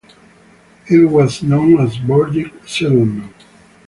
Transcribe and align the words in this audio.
It 0.87 1.11
was 1.11 1.43
known 1.43 1.79
as 1.85 1.99
Burdick 1.99 2.67
Settlement. 2.67 3.35